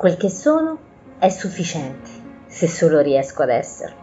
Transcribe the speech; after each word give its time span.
Quel 0.00 0.16
che 0.16 0.30
sono 0.30 0.78
è 1.18 1.28
sufficiente, 1.28 2.08
se 2.46 2.66
solo 2.68 3.00
riesco 3.00 3.42
ad 3.42 3.50
esserlo. 3.50 3.96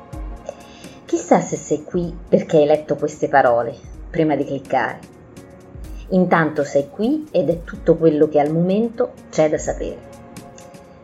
Chissà 1.05 1.41
se 1.41 1.55
sei 1.55 1.83
qui 1.83 2.15
perché 2.29 2.57
hai 2.57 2.67
letto 2.67 2.95
queste 2.97 3.27
parole 3.27 3.73
prima 4.07 4.35
di 4.35 4.45
cliccare. 4.45 4.99
Intanto 6.09 6.63
sei 6.63 6.91
qui 6.91 7.27
ed 7.31 7.49
è 7.49 7.63
tutto 7.63 7.95
quello 7.95 8.29
che 8.29 8.39
al 8.39 8.53
momento 8.53 9.13
c'è 9.31 9.49
da 9.49 9.57
sapere. 9.57 9.97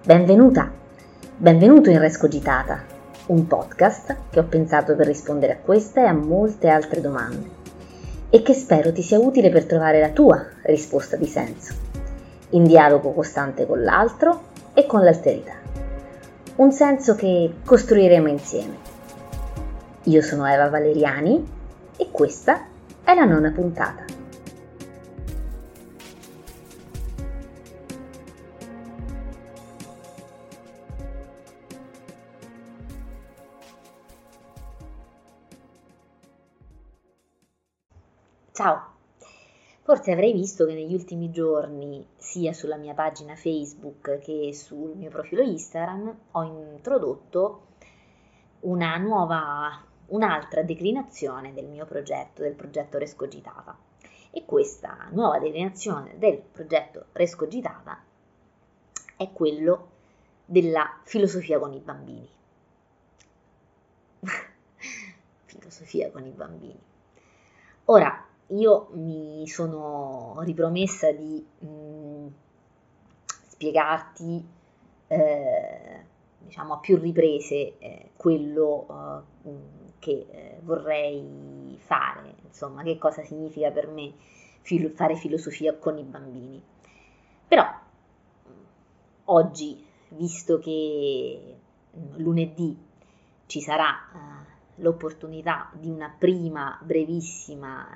Benvenuta, 0.05 0.71
benvenuto 1.37 1.89
in 1.89 1.97
Rescogitata, 1.97 2.83
un 3.29 3.47
podcast 3.47 4.15
che 4.29 4.41
ho 4.41 4.43
pensato 4.43 4.95
per 4.95 5.07
rispondere 5.07 5.53
a 5.53 5.57
questa 5.57 6.01
e 6.01 6.05
a 6.05 6.13
molte 6.13 6.67
altre 6.67 7.01
domande 7.01 7.49
e 8.29 8.43
che 8.43 8.53
spero 8.53 8.93
ti 8.93 9.01
sia 9.01 9.17
utile 9.17 9.49
per 9.49 9.65
trovare 9.65 9.99
la 9.99 10.09
tua 10.09 10.45
risposta 10.61 11.15
di 11.15 11.25
senso, 11.25 11.73
in 12.51 12.65
dialogo 12.65 13.11
costante 13.11 13.65
con 13.65 13.81
l'altro 13.81 14.51
e 14.73 14.85
con 14.85 15.03
l'alterità. 15.03 15.53
Un 16.55 16.71
senso 16.71 17.15
che 17.15 17.53
costruiremo 17.65 18.27
insieme. 18.27 18.77
Io 20.03 20.21
sono 20.21 20.45
Eva 20.45 20.69
Valeriani 20.69 21.43
e 21.97 22.09
questa 22.11 22.67
è 23.03 23.13
la 23.13 23.25
nona 23.25 23.51
puntata. 23.51 24.05
Ciao! 38.51 38.91
Forse 39.81 40.11
avrei 40.11 40.31
visto 40.31 40.65
che 40.65 40.73
negli 40.73 40.93
ultimi 40.93 41.31
giorni, 41.31 42.05
sia 42.33 42.51
sulla 42.51 42.77
mia 42.77 42.95
pagina 42.95 43.35
Facebook 43.35 44.17
che 44.17 44.55
sul 44.55 44.95
mio 44.95 45.11
profilo 45.11 45.43
Instagram, 45.43 46.17
ho 46.31 46.41
introdotto 46.41 47.67
una 48.61 48.97
nuova, 48.97 49.79
un'altra 50.07 50.63
declinazione 50.63 51.53
del 51.53 51.67
mio 51.67 51.85
progetto, 51.85 52.41
del 52.41 52.55
progetto 52.55 52.97
Rescogitata. 52.97 53.77
E 54.31 54.45
questa 54.45 55.09
nuova 55.11 55.37
declinazione 55.37 56.17
del 56.17 56.39
progetto 56.39 57.05
Rescogitata 57.11 58.01
è 59.15 59.31
quello 59.31 59.89
della 60.43 61.01
filosofia 61.03 61.59
con 61.59 61.71
i 61.73 61.79
bambini. 61.79 62.29
filosofia 65.45 66.09
con 66.09 66.25
i 66.25 66.31
bambini. 66.31 66.81
Ora, 67.85 68.25
io 68.53 68.89
mi 68.93 69.47
sono 69.47 70.35
ripromessa 70.41 71.11
di 71.11 71.45
mh, 71.59 71.67
mm, 71.67 72.27
spiegarti, 73.47 74.45
eh, 75.07 76.05
diciamo 76.39 76.73
a 76.73 76.77
più 76.77 76.97
riprese, 76.97 77.77
eh, 77.79 78.09
quello 78.15 79.23
eh, 79.43 79.49
che 79.99 80.27
eh, 80.29 80.59
vorrei 80.61 81.77
fare, 81.79 82.35
insomma, 82.45 82.83
che 82.83 82.97
cosa 82.97 83.23
significa 83.23 83.71
per 83.71 83.87
me 83.87 84.13
filo- 84.61 84.89
fare 84.89 85.15
filosofia 85.15 85.75
con 85.75 85.97
i 85.97 86.03
bambini. 86.03 86.61
Però 87.47 87.65
oggi, 89.25 89.83
visto 90.09 90.59
che 90.59 91.55
mm, 91.97 92.15
lunedì 92.17 92.77
ci 93.47 93.61
sarà 93.61 93.93
eh, 93.93 94.81
l'opportunità 94.81 95.69
di 95.73 95.89
una 95.89 96.13
prima 96.17 96.77
brevissima 96.81 97.87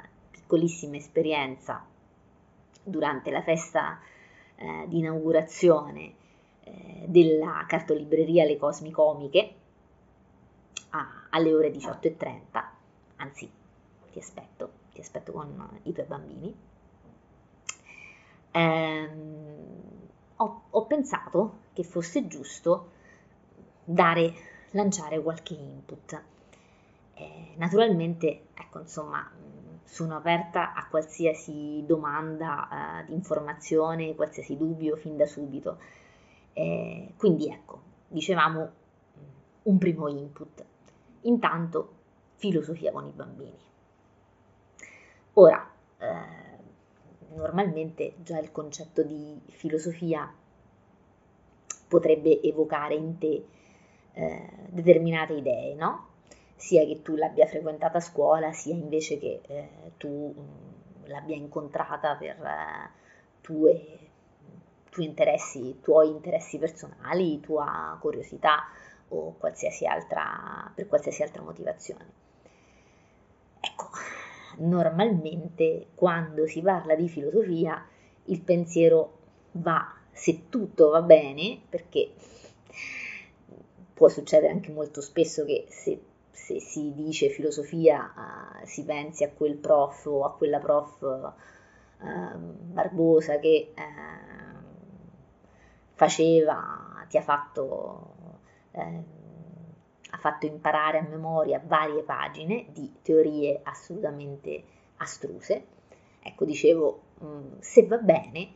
piccolissima 0.48 0.96
esperienza 0.96 1.86
durante 2.82 3.30
la 3.32 3.42
festa 3.42 4.00
eh, 4.56 4.86
di 4.88 5.00
inaugurazione 5.00 6.14
eh, 6.64 7.04
della 7.06 7.66
cartolibreria 7.68 8.46
Le 8.46 8.58
Cosmi 8.58 8.90
Comiche 8.92 9.54
a, 10.92 11.28
alle 11.32 11.54
ore 11.54 11.70
18.30, 11.72 12.66
anzi 13.18 13.52
ti 14.14 14.20
aspetto, 14.20 14.72
ti 14.94 15.02
aspetto 15.02 15.34
con 15.34 15.80
i 15.84 15.92
tuoi 15.92 16.06
bambini. 16.06 16.56
Ehm, 18.52 19.66
ho, 20.38 20.62
ho 20.70 20.86
pensato 20.86 21.58
che 21.74 21.84
fosse 21.84 22.26
giusto 22.28 22.92
dare, 23.84 24.34
lanciare 24.72 25.22
qualche 25.22 25.56
input. 25.56 26.24
Eh, 27.16 27.54
naturalmente, 27.58 28.46
ecco, 28.54 28.80
insomma, 28.80 29.30
sono 29.88 30.18
aperta 30.18 30.74
a 30.74 30.86
qualsiasi 30.90 31.84
domanda 31.86 33.00
eh, 33.00 33.06
di 33.06 33.14
informazione, 33.14 34.16
qualsiasi 34.16 34.58
dubbio 34.58 34.98
fin 34.98 35.16
da 35.16 35.26
subito. 35.26 35.80
Eh, 36.52 37.14
quindi 37.16 37.50
ecco, 37.50 37.82
dicevamo 38.08 38.72
un 39.64 39.78
primo 39.78 40.10
input. 40.10 40.66
Intanto 41.22 41.94
filosofia 42.36 42.92
con 42.92 43.06
i 43.06 43.12
bambini. 43.12 43.58
Ora, 45.34 45.72
eh, 46.00 47.36
normalmente 47.36 48.16
già 48.18 48.40
il 48.40 48.52
concetto 48.52 49.04
di 49.04 49.40
filosofia 49.52 50.32
potrebbe 51.88 52.42
evocare 52.42 52.96
in 52.96 53.18
te 53.18 53.46
eh, 54.12 54.50
determinate 54.68 55.34
idee, 55.34 55.76
no? 55.76 56.08
Sia 56.58 56.84
che 56.86 57.02
tu 57.04 57.16
l'abbia 57.16 57.46
frequentata 57.46 58.00
a 58.00 58.02
scuola, 58.02 58.52
sia 58.52 58.74
invece 58.74 59.20
che 59.20 59.42
eh, 59.48 59.70
tu 59.98 60.34
mh, 60.36 61.08
l'abbia 61.08 61.36
incontrata 61.36 62.16
per 62.16 62.36
eh, 62.44 62.90
tue, 63.42 64.00
tue 64.90 65.04
interessi, 65.06 65.80
tuoi 65.82 66.10
interessi 66.10 66.58
personali, 66.58 67.40
tua 67.40 67.96
curiosità 68.02 68.64
o 69.10 69.36
qualsiasi 69.38 69.86
altra, 69.86 70.70
per 70.74 70.88
qualsiasi 70.88 71.22
altra 71.22 71.44
motivazione. 71.44 72.06
Ecco, 73.60 73.90
normalmente 74.58 75.88
quando 75.94 76.48
si 76.48 76.62
parla 76.62 76.96
di 76.96 77.08
filosofia 77.08 77.86
il 78.26 78.42
pensiero 78.42 79.18
va, 79.52 79.96
se 80.12 80.50
tutto 80.50 80.90
va 80.90 81.02
bene, 81.04 81.60
perché 81.70 82.14
può 83.94 84.08
succedere 84.10 84.52
anche 84.52 84.72
molto 84.72 85.02
spesso 85.02 85.46
che 85.46 85.66
se 85.70 86.00
se 86.38 86.60
si 86.60 86.94
dice 86.94 87.30
filosofia 87.30 88.14
uh, 88.16 88.66
si 88.66 88.86
pensi 88.86 89.24
a 89.24 89.32
quel 89.32 89.56
prof 89.56 90.06
o 90.06 90.24
a 90.24 90.34
quella 90.34 90.60
prof 90.60 91.02
uh, 91.02 92.38
barbosa 92.38 93.40
che 93.40 93.74
uh, 93.76 94.58
faceva, 95.94 97.04
ti 97.10 97.18
ha 97.18 97.22
fatto, 97.22 98.14
ehm, 98.72 99.04
ha 100.12 100.18
fatto 100.18 100.46
imparare 100.46 101.00
a 101.00 101.08
memoria 101.10 101.60
varie 101.66 102.04
pagine 102.04 102.68
di 102.70 102.98
teorie 103.02 103.60
assolutamente 103.64 104.64
astruse. 104.98 105.66
Ecco, 106.22 106.46
dicevo, 106.46 107.02
mh, 107.18 107.26
mm, 107.26 107.52
se 107.60 107.88
va 107.88 107.98
bene, 107.98 108.50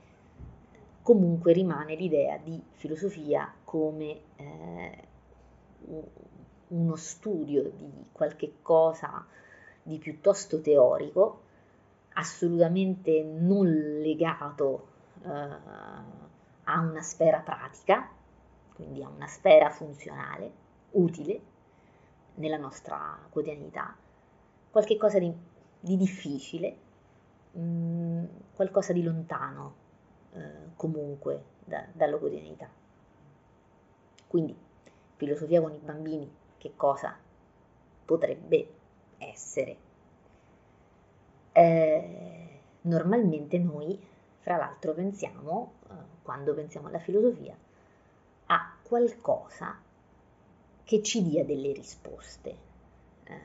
comunque 1.01 1.51
rimane 1.51 1.95
l'idea 1.95 2.37
di 2.37 2.61
filosofia 2.73 3.51
come 3.63 4.21
eh, 4.35 5.07
uno 6.71 6.95
studio 6.95 7.63
di 7.69 7.89
qualche 8.11 8.55
cosa 8.61 9.25
di 9.83 9.97
piuttosto 9.97 10.61
teorico, 10.61 11.41
assolutamente 12.13 13.23
non 13.23 13.67
legato 14.01 14.87
eh, 15.23 15.29
a 16.63 16.79
una 16.79 17.01
sfera 17.01 17.39
pratica, 17.39 18.09
quindi 18.73 19.03
a 19.03 19.09
una 19.09 19.27
sfera 19.27 19.69
funzionale, 19.69 20.59
utile 20.91 21.41
nella 22.35 22.57
nostra 22.57 23.17
quotidianità, 23.29 23.95
qualche 24.69 24.97
cosa 24.97 25.19
di, 25.19 25.33
di 25.79 25.97
difficile, 25.97 26.75
mh, 27.51 27.61
mm, 27.61 28.25
qualcosa 28.55 28.93
di 28.93 29.03
lontano 29.03 29.73
eh, 30.33 30.73
comunque 30.75 31.43
da, 31.65 31.85
dalla 31.91 32.17
quotidianità. 32.17 32.69
Quindi 34.27 34.55
filosofia 35.17 35.61
con 35.61 35.73
i 35.73 35.79
bambini 35.83 36.39
che 36.61 36.73
cosa 36.75 37.17
potrebbe 38.05 38.67
essere. 39.17 39.77
Eh, 41.53 42.59
normalmente 42.81 43.57
noi, 43.57 43.99
fra 44.41 44.57
l'altro, 44.57 44.93
pensiamo, 44.93 45.73
eh, 45.89 45.93
quando 46.21 46.53
pensiamo 46.53 46.87
alla 46.87 46.99
filosofia, 46.99 47.57
a 48.45 48.75
qualcosa 48.83 49.75
che 50.83 51.01
ci 51.01 51.23
dia 51.23 51.43
delle 51.43 51.73
risposte. 51.73 52.55
Eh, 53.23 53.39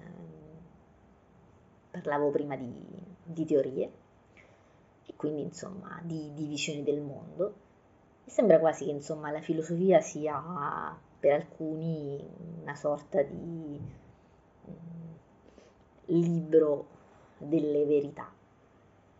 parlavo 1.90 2.30
prima 2.30 2.54
di, 2.56 2.70
di 3.22 3.46
teorie 3.46 3.90
e 5.06 5.14
quindi 5.16 5.40
insomma 5.40 5.98
di, 6.02 6.34
di 6.34 6.44
visioni 6.44 6.82
del 6.82 7.00
mondo. 7.00 7.54
E 8.26 8.30
sembra 8.30 8.58
quasi 8.58 8.84
che 8.84 8.90
insomma 8.90 9.30
la 9.30 9.40
filosofia 9.40 10.02
sia 10.02 10.98
per 11.18 11.32
alcuni 11.32 12.22
una 12.60 12.74
sorta 12.74 13.22
di 13.22 13.80
mm, 14.70 15.14
libro 16.06 16.86
delle 17.38 17.84
verità, 17.84 18.30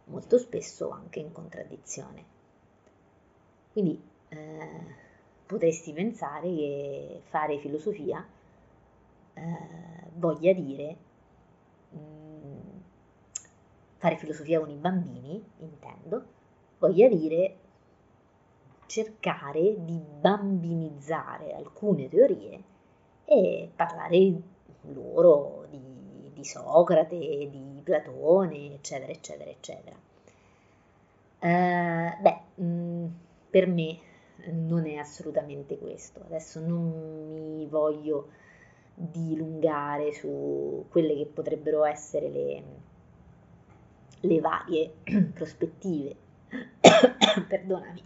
molto 0.05 0.39
spesso 0.39 0.91
anche 0.91 1.21
in 1.21 1.33
contraddizione. 1.33 2.25
Quindi 3.73 4.01
eh, 4.29 4.95
potresti 5.47 5.93
pensare 5.93 6.55
che 6.55 7.21
fare 7.25 7.59
filosofia 7.59 8.27
eh, 9.35 10.11
voglia 10.15 10.53
dire 10.53 10.97
mh, 11.91 11.99
mm, 11.99 12.59
fare 13.99 14.17
filosofia 14.17 14.61
con 14.61 14.71
i 14.71 14.77
bambini, 14.77 15.43
intendo, 15.59 16.25
voglia 16.79 17.09
dire 17.09 17.57
cercare 18.87 19.85
di 19.85 20.01
bambinizzare 20.21 21.55
alcune 21.55 22.09
teorie 22.09 22.63
e 23.25 23.71
parlare 23.75 24.41
loro 24.93 25.67
di, 25.71 26.31
di 26.33 26.45
Socrate, 26.45 27.19
di 27.19 27.81
Platone, 27.83 28.75
eccetera, 28.75 29.13
eccetera, 29.13 29.51
eccetera. 29.51 29.97
Uh, 31.39 32.23
beh, 32.23 32.41
mh, 32.55 32.65
mm, 32.65 33.07
per 33.51 33.67
me 33.67 33.99
non 34.53 34.87
è 34.87 34.97
assolutamente 34.97 35.79
questo. 35.79 36.21
Adesso 36.25 36.61
non 36.61 37.55
mi 37.57 37.67
voglio 37.67 38.29
dilungare 38.95 40.13
su 40.13 40.87
quelle 40.89 41.15
che 41.17 41.27
potrebbero 41.27 41.85
essere 41.85 42.29
le, 42.29 42.63
le 44.21 44.41
varie 44.41 44.95
prospettive. 45.35 46.15
Perdonami. 47.49 48.03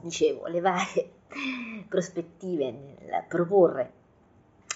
Dicevo, 0.00 0.46
le 0.48 0.60
varie 0.60 1.12
prospettive 1.88 2.70
nel 2.70 3.24
proporre 3.26 3.92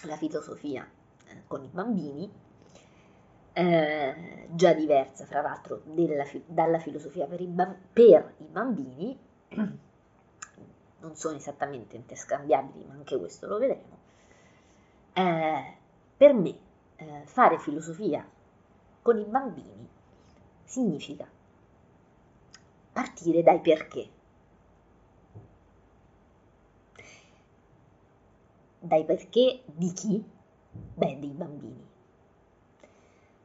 la 0.05 0.17
filosofia 0.17 0.89
eh, 1.27 1.43
con 1.47 1.65
i 1.65 1.69
bambini 1.71 2.31
eh, 3.53 4.47
già 4.51 4.73
diversa 4.73 5.27
fra 5.27 5.41
l'altro 5.41 5.83
della, 5.85 6.25
dalla 6.47 6.79
filosofia 6.79 7.27
per 7.27 7.41
i, 7.41 7.53
per 7.93 8.35
i 8.39 8.45
bambini, 8.45 9.19
non 11.01 11.15
sono 11.15 11.37
esattamente 11.37 11.97
interscambiabili, 11.97 12.85
ma 12.85 12.95
anche 12.95 13.19
questo 13.19 13.49
lo 13.49 13.59
vedremo. 13.59 13.99
Eh, 15.13 15.75
per 16.17 16.35
me 16.35 16.57
eh, 16.97 17.23
fare 17.25 17.59
filosofia 17.59 18.25
con 19.03 19.19
i 19.19 19.25
bambini 19.25 19.89
significa 20.63 21.27
partire 22.99 23.45
dai 23.45 23.61
perché. 23.61 24.09
Dai 28.81 29.05
perché 29.05 29.63
di 29.67 29.93
chi? 29.93 30.25
Beh, 30.95 31.19
dei 31.21 31.31
bambini 31.31 31.87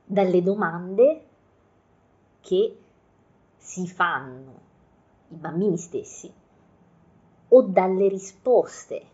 dalle 0.06 0.42
domande 0.42 1.26
che 2.42 2.78
si 3.58 3.88
fanno 3.88 4.62
i 5.28 5.36
bambini 5.36 5.78
stessi 5.78 6.34
o 7.50 7.62
dalle 7.62 8.08
risposte 8.08 9.06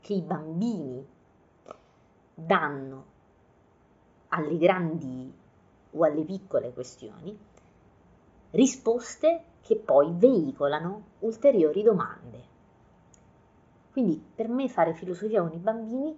che 0.00 0.14
i 0.14 0.22
bambini 0.22 1.06
danno 2.32 3.04
alle 4.28 4.56
grandi 4.56 5.32
o 5.90 6.02
alle 6.02 6.24
piccole 6.24 6.72
questioni, 6.72 7.38
risposte 8.52 9.54
che 9.66 9.74
poi 9.74 10.12
veicolano 10.14 11.02
ulteriori 11.20 11.82
domande. 11.82 12.44
Quindi 13.90 14.24
per 14.34 14.46
me 14.48 14.68
fare 14.68 14.94
filosofia 14.94 15.40
con 15.42 15.52
i 15.52 15.58
bambini 15.58 16.16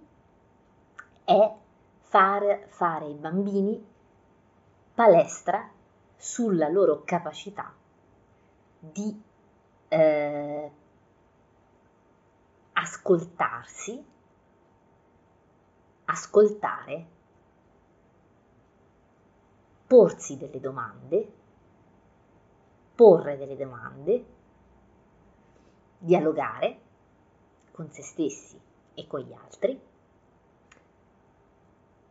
è 1.23 1.55
far 2.01 2.65
fare 2.67 3.05
ai 3.05 3.15
bambini 3.15 3.83
palestra 4.93 5.67
sulla 6.15 6.69
loro 6.69 7.01
capacità 7.03 7.73
di 8.77 9.19
eh, 9.87 10.71
ascoltarsi, 12.73 14.05
ascoltare, 16.05 17.05
porsi 19.87 20.37
delle 20.37 20.59
domande, 20.59 21.33
porre 22.99 23.37
delle 23.37 23.55
domande, 23.55 24.25
dialogare 25.99 26.79
con 27.71 27.89
se 27.91 28.01
stessi 28.01 28.59
e 28.93 29.07
con 29.07 29.21
gli 29.21 29.31
altri, 29.31 29.79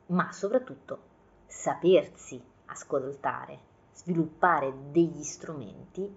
ma 0.07 0.33
soprattutto 0.33 0.99
sapersi 1.45 2.43
ascoltare, 2.65 3.59
sviluppare 3.93 4.73
degli 4.91 5.23
strumenti 5.23 6.17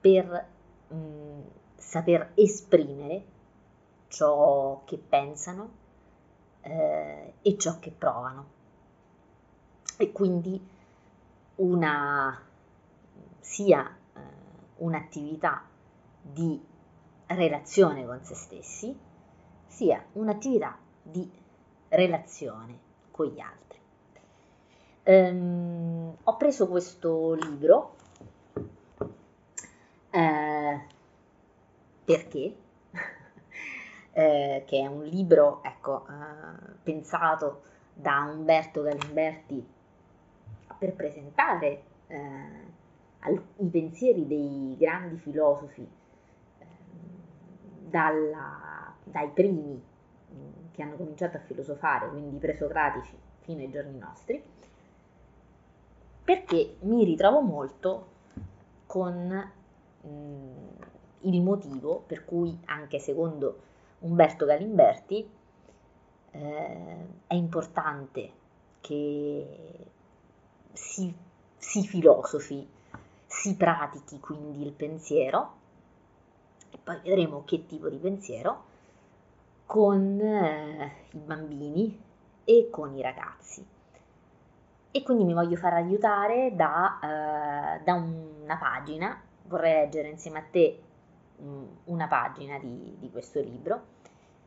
per 0.00 0.46
mh, 0.88 0.96
mm, 0.96 1.40
saper 1.74 2.32
esprimere 2.36 3.24
ciò 4.08 4.80
che 4.86 4.96
pensano 4.96 5.70
eh, 6.62 7.34
e 7.42 7.58
ciò 7.58 7.78
che 7.80 7.90
provano. 7.90 8.46
E 9.98 10.10
quindi 10.10 10.58
una, 11.56 12.45
sia 13.46 13.86
eh, 13.86 14.20
un'attività 14.78 15.62
di 16.20 16.60
relazione 17.26 18.04
con 18.04 18.22
se 18.24 18.34
stessi, 18.34 18.98
sia 19.66 20.04
un'attività 20.12 20.76
di 21.00 21.30
relazione 21.88 22.78
con 23.12 23.26
gli 23.26 23.38
altri. 23.38 23.78
Um, 25.04 26.16
ho 26.24 26.36
preso 26.36 26.66
questo 26.66 27.34
libro 27.34 27.94
eh, 30.10 30.80
perché? 32.04 32.56
eh, 34.12 34.64
che 34.66 34.78
è 34.80 34.86
un 34.86 35.04
libro 35.04 35.62
ecco, 35.62 36.04
eh, 36.08 36.72
pensato 36.82 37.62
da 37.94 38.28
Umberto 38.28 38.82
Galimberti 38.82 39.64
per 40.78 40.92
presentare 40.94 41.82
eh, 42.08 42.74
i 43.28 43.66
pensieri 43.66 44.26
dei 44.26 44.76
grandi 44.78 45.16
filosofi 45.16 45.86
ehm, 46.58 46.66
dalla, 47.88 48.94
dai 49.04 49.28
primi 49.28 49.82
che 50.72 50.82
hanno 50.82 50.96
cominciato 50.96 51.38
a 51.38 51.40
filosofare, 51.40 52.08
quindi 52.08 52.36
i 52.36 52.38
presocratici 52.38 53.16
fino 53.40 53.60
ai 53.60 53.70
giorni 53.70 53.98
nostri 53.98 54.42
perché 56.26 56.76
mi 56.80 57.04
ritrovo 57.04 57.40
molto 57.40 58.06
con 58.86 59.52
mm, 60.04 60.66
il 61.20 61.40
motivo 61.40 62.02
per 62.04 62.24
cui, 62.24 62.58
anche 62.64 62.98
secondo 62.98 63.60
Umberto 64.00 64.44
Galimberti, 64.44 65.30
eh, 66.32 66.96
è 67.28 67.34
importante 67.34 68.32
che 68.80 69.86
si, 70.72 71.14
si 71.56 71.86
filosofi, 71.86 72.66
si 73.26 73.56
pratichi 73.56 74.18
quindi 74.20 74.64
il 74.64 74.72
pensiero, 74.72 75.54
e 76.70 76.78
poi 76.82 77.00
vedremo 77.02 77.44
che 77.44 77.66
tipo 77.66 77.88
di 77.88 77.98
pensiero, 77.98 78.64
con 79.66 80.20
eh, 80.20 80.92
i 81.10 81.18
bambini 81.18 82.00
e 82.44 82.68
con 82.70 82.94
i 82.96 83.02
ragazzi 83.02 83.74
e 84.96 85.02
quindi 85.02 85.24
mi 85.24 85.34
voglio 85.34 85.56
far 85.56 85.74
aiutare 85.74 86.52
da, 86.54 86.98
uh, 87.02 87.84
da 87.84 87.94
una 87.94 88.56
pagina, 88.56 89.20
vorrei 89.42 89.74
leggere 89.74 90.08
insieme 90.08 90.38
a 90.38 90.44
te 90.50 90.80
um, 91.36 91.68
una 91.84 92.06
pagina 92.06 92.58
di, 92.58 92.96
di, 92.98 93.10
questo 93.10 93.40
libro 93.40 93.82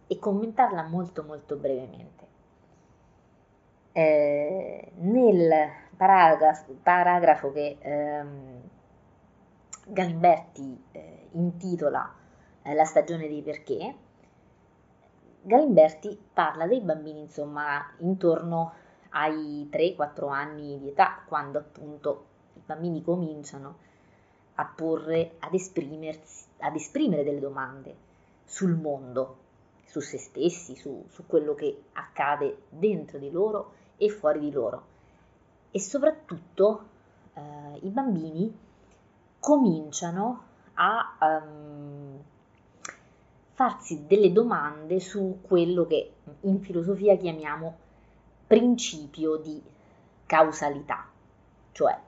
e 0.07 0.17
commentarla 0.17 0.87
molto 0.87 1.21
molto 1.21 1.55
brevemente. 1.55 2.27
Eh, 3.91 4.91
nel 4.95 5.69
paragrafo, 5.95 6.75
paragrafo 6.81 7.51
che 7.51 7.77
ehm, 7.79 8.68
Galimberti 9.91 10.83
eh, 10.91 11.27
intitola 11.31 12.13
eh, 12.61 12.73
La 12.75 12.85
stagione 12.85 13.27
dei 13.27 13.41
perché, 13.41 13.95
Galimberti 15.41 16.19
parla 16.31 16.67
dei 16.67 16.81
bambini 16.81 17.21
insomma 17.21 17.91
intorno 17.99 18.73
ai 19.09 19.67
3-4 19.71 20.29
anni 20.29 20.77
di 20.77 20.89
età, 20.89 21.23
quando 21.25 21.57
appunto 21.57 22.25
i 22.53 22.61
bambini 22.63 23.01
cominciano 23.01 23.77
a 24.55 24.65
porre, 24.65 25.37
ad, 25.39 25.53
ad 25.53 26.75
esprimere 26.75 27.23
delle 27.23 27.39
domande 27.39 27.95
sul 28.45 28.75
mondo, 28.75 29.37
su 29.85 30.01
se 30.01 30.19
stessi, 30.19 30.75
su, 30.75 31.05
su 31.07 31.25
quello 31.25 31.55
che 31.55 31.85
accade 31.93 32.63
dentro 32.69 33.17
di 33.17 33.31
loro 33.31 33.73
e 33.97 34.09
fuori 34.09 34.39
di 34.39 34.51
loro. 34.51 34.85
E 35.71 35.79
soprattutto 35.79 36.87
eh, 37.33 37.79
i 37.81 37.89
bambini 37.89 38.67
cominciano 39.39 40.43
a 40.75 41.17
um, 41.19 42.21
farsi 43.53 44.05
delle 44.05 44.31
domande 44.31 44.99
su 44.99 45.39
quello 45.41 45.85
che 45.85 46.13
in 46.41 46.61
filosofia 46.61 47.17
chiamiamo 47.17 47.77
principio 48.47 49.37
di 49.37 49.61
causalità, 50.25 51.05
cioè 51.71 51.99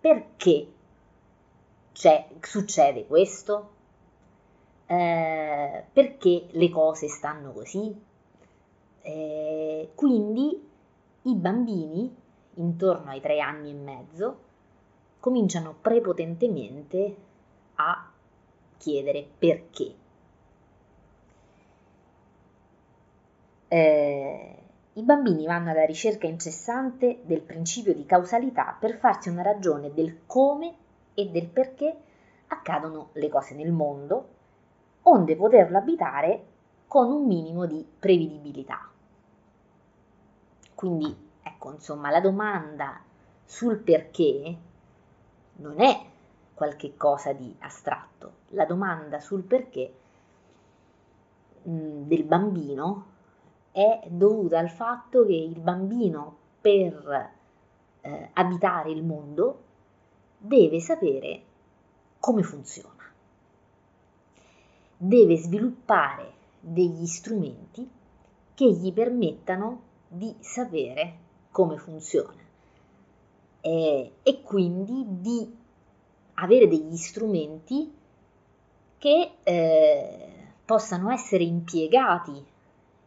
perché 0.00 0.72
succede 2.40 3.06
questo? 3.06 3.70
Eh, 4.86 5.84
perché 5.92 6.46
le 6.50 6.70
cose 6.70 7.08
stanno 7.08 7.52
così? 7.52 7.94
Eh, 9.02 9.90
quindi 9.94 10.68
i 11.22 11.34
bambini, 11.34 12.14
intorno 12.54 13.10
ai 13.10 13.20
tre 13.20 13.40
anni 13.40 13.70
e 13.70 13.74
mezzo, 13.74 14.38
cominciano 15.20 15.74
prepotentemente 15.80 17.16
a 17.76 18.10
chiedere 18.78 19.28
perché. 19.38 19.94
Eh, 23.68 24.54
I 24.94 25.02
bambini 25.02 25.46
vanno 25.46 25.70
alla 25.70 25.84
ricerca 25.84 26.26
incessante 26.26 27.20
del 27.22 27.42
principio 27.42 27.94
di 27.94 28.04
causalità 28.06 28.76
per 28.78 28.96
farsi 28.96 29.28
una 29.28 29.42
ragione 29.42 29.92
del 29.94 30.20
come 30.26 30.74
e 31.14 31.28
del 31.28 31.46
perché 31.46 31.96
accadono 32.48 33.10
le 33.12 33.28
cose 33.28 33.54
nel 33.54 33.70
mondo, 33.70 34.28
onde 35.02 35.36
poterlo 35.36 35.78
abitare 35.78 36.44
con 36.88 37.12
un 37.12 37.26
minimo 37.26 37.66
di 37.66 37.86
prevedibilità. 37.98 38.90
Quindi, 40.74 41.14
ecco, 41.42 41.72
insomma, 41.72 42.10
la 42.10 42.20
domanda 42.20 43.00
sul 43.44 43.76
perché 43.78 44.56
non 45.60 45.80
è 45.80 46.08
qualche 46.54 46.96
cosa 46.96 47.32
di 47.32 47.54
astratto. 47.60 48.32
La 48.48 48.64
domanda 48.64 49.20
sul 49.20 49.42
perché 49.42 49.94
mh, 51.62 52.02
del 52.02 52.24
bambino 52.24 53.06
è 53.72 54.02
dovuta 54.08 54.58
al 54.58 54.70
fatto 54.70 55.24
che 55.24 55.34
il 55.34 55.58
bambino 55.60 56.36
per 56.60 57.30
eh, 58.00 58.30
abitare 58.32 58.90
il 58.90 59.04
mondo 59.04 59.62
deve 60.38 60.80
sapere 60.80 61.42
come 62.18 62.42
funziona. 62.42 63.04
Deve 64.96 65.36
sviluppare 65.36 66.32
degli 66.60 67.06
strumenti 67.06 67.88
che 68.54 68.70
gli 68.72 68.92
permettano 68.92 69.82
di 70.08 70.34
sapere 70.40 71.16
come 71.50 71.78
funziona 71.78 72.48
e, 73.60 74.12
e 74.22 74.42
quindi 74.42 75.04
di 75.06 75.56
avere 76.34 76.68
degli 76.68 76.96
strumenti 76.96 77.92
che 78.98 79.32
eh, 79.42 80.28
possano 80.64 81.10
essere 81.10 81.44
impiegati 81.44 82.44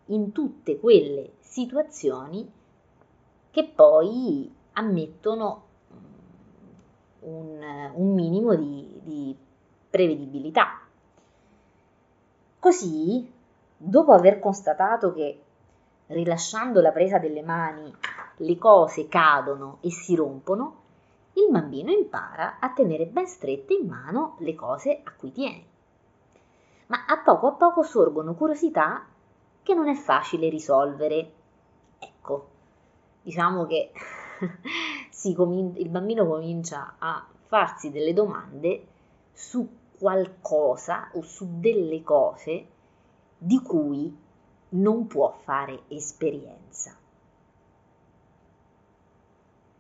in 0.08 0.32
tutte 0.32 0.80
quelle 0.80 1.34
situazioni 1.40 2.50
che 3.52 3.64
poi 3.66 4.52
ammettono 4.74 5.64
mm, 5.94 7.30
un, 7.30 7.92
un 7.96 8.14
minimo 8.14 8.56
di, 8.56 9.00
di 9.04 9.36
prevedibilità. 9.90 10.82
Così, 12.60 13.32
dopo 13.78 14.14
aver 14.14 14.40
constatato 14.40 15.14
che 15.14 15.42
rilasciando 16.08 16.82
la 16.82 16.92
presa 16.92 17.18
delle 17.18 17.44
mani 17.44 17.94
le 18.44 18.58
cose 18.58 19.08
cadono 19.08 19.78
e 19.82 19.92
si 19.92 20.16
rompono, 20.16 20.82
il 21.34 21.50
bambino 21.50 21.92
impara 21.92 22.60
a 22.60 22.70
tenere 22.70 23.06
ben 23.06 23.26
strette 23.26 23.74
in 23.74 23.88
mano 23.88 24.36
le 24.40 24.54
cose 24.54 25.02
a 25.04 25.12
cui 25.18 25.32
tiene. 25.32 25.64
Ma 26.88 27.06
a 27.08 27.20
poco 27.20 27.48
a 27.48 27.52
poco 27.54 27.82
sorgono 27.84 28.36
curiosità 28.36 29.06
che 29.64 29.74
non 29.74 29.88
è 29.88 29.96
facile 29.96 30.50
risolvere. 30.50 31.32
Ecco, 31.98 32.48
diciamo 33.22 33.66
che 33.66 33.92
com- 35.36 35.76
il 35.76 35.90
bambino 35.90 36.28
comincia 36.28 36.96
a 37.00 37.26
farsi 37.48 37.90
delle 37.90 38.14
domande 38.14 38.88
su 39.32 39.68
qualcosa 39.98 41.10
o 41.14 41.22
su 41.22 41.60
delle 41.60 42.04
cose 42.04 42.68
di 43.38 43.62
cui 43.62 44.22
non 44.70 45.08
può 45.08 45.32
fare 45.32 45.84
esperienza. 45.88 46.96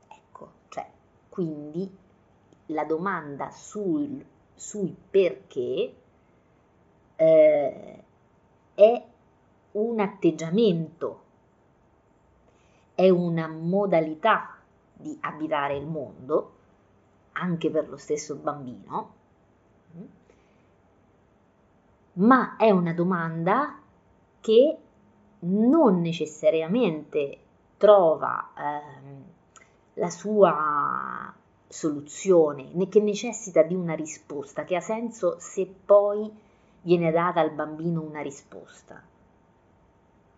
Ecco, 0.07 0.51
cioè, 0.69 0.89
quindi 1.33 1.89
la 2.67 2.83
domanda 2.83 3.49
sul, 3.49 4.23
sui 4.53 4.95
perché 5.09 5.95
eh, 7.15 8.03
è 8.75 9.05
un 9.71 9.99
atteggiamento, 9.99 11.23
è 12.93 13.09
una 13.09 13.47
modalità 13.47 14.57
di 14.93 15.17
abitare 15.21 15.75
il 15.75 15.87
mondo, 15.87 16.51
anche 17.31 17.71
per 17.71 17.89
lo 17.89 17.97
stesso 17.97 18.35
bambino, 18.35 19.13
ma 22.13 22.57
è 22.57 22.69
una 22.69 22.93
domanda 22.93 23.79
che 24.39 24.77
non 25.39 25.99
necessariamente 25.99 27.39
trova 27.77 28.51
ehm, 28.55 29.23
la 29.95 30.09
sua 30.09 31.33
soluzione, 31.67 32.71
che 32.89 33.01
necessita 33.01 33.63
di 33.63 33.75
una 33.75 33.95
risposta, 33.95 34.63
che 34.63 34.75
ha 34.75 34.81
senso 34.81 35.37
se 35.39 35.65
poi 35.85 36.31
viene 36.81 37.11
data 37.11 37.39
al 37.39 37.51
bambino 37.51 38.01
una 38.01 38.21
risposta. 38.21 39.01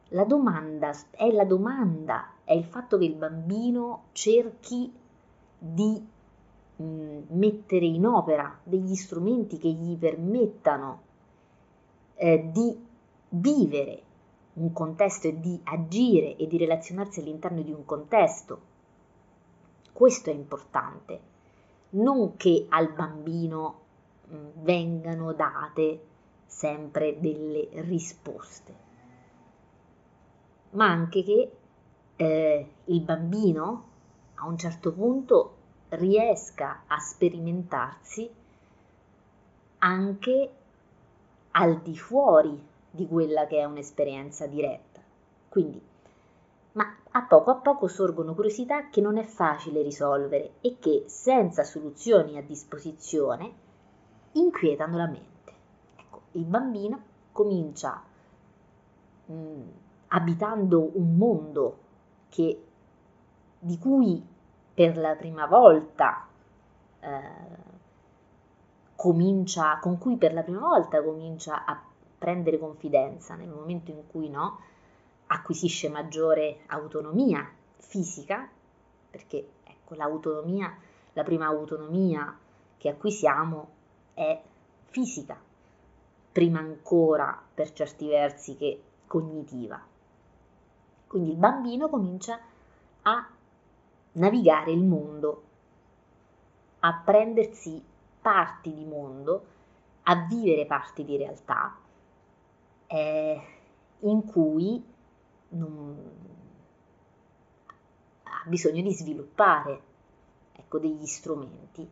La 0.09 0.24
domanda 0.24 0.91
è 1.12 1.31
la 1.31 1.45
domanda, 1.45 2.33
è 2.43 2.53
il 2.53 2.63
fatto 2.63 2.97
che 2.97 3.05
il 3.05 3.15
bambino 3.15 4.05
cerchi 4.12 4.93
di 5.57 6.07
mh, 6.75 6.83
mm, 6.83 7.21
mettere 7.29 7.85
in 7.85 8.05
opera 8.05 8.59
degli 8.63 8.95
strumenti 8.95 9.57
che 9.57 9.69
gli 9.69 9.97
permettano 9.97 11.01
eh, 12.15 12.50
di 12.51 12.77
vivere 13.29 14.01
un 14.53 14.71
contesto 14.71 15.27
e 15.27 15.39
di 15.39 15.59
agire 15.63 16.38
e 16.38 16.47
di 16.47 16.57
relazionarsi 16.57 17.19
all'interno 17.19 17.62
di 17.62 17.71
un 17.71 17.83
contesto. 17.83 18.74
Questo 19.95 20.29
è 20.29 20.33
importante, 20.33 21.19
non 21.91 22.35
che 22.35 22.65
al 22.67 22.91
bambino 22.91 23.79
mm, 24.29 24.47
vengano 24.55 25.31
date 25.31 26.01
sempre 26.45 27.17
delle 27.19 27.69
risposte 27.83 28.83
ma 30.75 30.85
anche 30.85 31.23
che 31.23 31.51
eh, 32.15 32.69
il 32.85 33.01
bambino 33.01 33.83
a 34.35 34.45
un 34.45 34.57
certo 34.57 34.93
punto 34.93 35.55
riesca 35.89 36.83
a 36.87 36.99
sperimentarsi 36.99 38.29
anche 39.79 40.51
al 41.51 41.81
di 41.81 41.97
fuori 41.97 42.61
di 42.89 43.07
quella 43.07 43.45
che 43.47 43.59
è 43.59 43.65
un'esperienza 43.65 44.47
diretta. 44.47 45.01
Quindi, 45.49 45.81
a 47.17 47.22
poco 47.24 47.51
a 47.51 47.55
poco 47.55 47.88
sorgono 47.88 48.34
curiosità 48.34 48.89
che 48.89 49.00
non 49.00 49.17
è 49.17 49.24
facile 49.24 49.81
risolvere 49.81 50.55
e 50.60 50.77
che 50.79 51.05
senza 51.07 51.63
soluzioni 51.63 52.38
a 52.38 52.43
disposizione 52.43 53.53
inquietano 54.34 54.98
la 54.98 55.07
mente. 55.07 55.53
Ecco, 55.95 56.22
il 56.34 56.43
bambino 56.43 57.01
comincia 57.31 58.03
mh, 59.27 59.34
mm, 59.34 59.62
abitando 60.07 60.91
un 60.98 61.15
mondo 61.15 61.77
che, 62.27 62.63
di 63.60 63.77
cui 63.77 64.22
per 64.74 64.98
la 64.98 65.15
prima 65.15 65.45
volta 65.45 66.27
eh, 67.00 67.19
comincia, 68.93 69.79
con 69.79 69.98
cui 69.98 70.17
per 70.17 70.34
la 70.34 70.43
prima 70.43 70.60
volta 70.60 71.01
comincia 71.01 71.63
a 71.63 71.81
prendere 72.17 72.60
confidenza 72.60 73.36
nel 73.36 73.48
momento 73.48 73.91
in 73.91 74.05
cui 74.05 74.29
no, 74.29 74.60
acquisisce 75.27 75.89
maggiore 75.89 76.62
autonomia 76.67 77.50
fisica, 77.77 78.48
perché 79.10 79.50
ecco 79.63 79.96
l'autonomia, 79.96 80.75
la 81.13 81.24
prima 81.24 81.46
autonomia 81.46 82.38
che 82.77 82.89
acquisiamo 82.89 83.70
è 84.13 84.41
fisica, 84.86 85.39
prima 86.32 86.60
ancora 86.60 87.41
per 87.53 87.72
certi 87.74 88.08
versi 88.08 88.55
che 88.55 88.82
cognitiva. 89.08 89.82
Quindi 91.08 91.32
il 91.32 91.38
bambino 91.38 91.88
comincia 91.88 92.39
a 93.03 93.29
navigare 94.13 94.72
il 94.72 94.84
mondo, 94.84 95.44
a 96.79 97.01
prendersi 97.03 97.84
parti 98.22 98.74
di 98.74 98.86
mondo, 98.86 99.46
a 100.03 100.25
vivere 100.27 100.65
parti 100.65 101.03
di 101.03 101.17
realtà 101.17 101.75
eh, 102.88 103.41
in 104.00 104.25
cui 104.25 104.84
non, 105.55 105.97
ha 108.24 108.43
bisogno 108.47 108.81
di 108.81 108.93
sviluppare 108.93 109.81
ecco, 110.53 110.79
degli 110.79 111.05
strumenti 111.05 111.88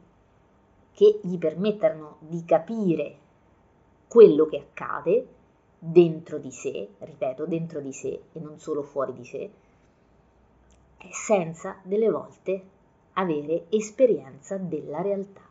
che 0.94 1.20
gli 1.24 1.38
permettano 1.38 2.18
di 2.20 2.44
capire 2.46 3.18
quello 4.08 4.46
che 4.46 4.58
accade 4.58 5.28
dentro 5.80 6.38
di 6.38 6.52
sé, 6.52 6.88
ripeto, 7.00 7.46
dentro 7.46 7.82
di 7.82 7.92
sé 7.92 8.24
e 8.32 8.40
non 8.40 8.60
solo 8.60 8.84
fuori 8.84 9.14
di 9.14 9.26
sé, 9.26 9.50
senza 11.12 11.78
delle 11.84 12.10
volte 12.10 12.64
avere 13.14 13.66
esperienza 13.70 14.58
della 14.58 15.02
realtà. 15.02 15.42